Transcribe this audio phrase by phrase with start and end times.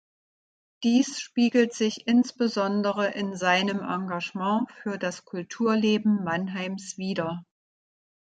[0.81, 7.45] Dies spiegelt sich insbesondere in seinem Engagement für das Kulturleben Mannheims wider.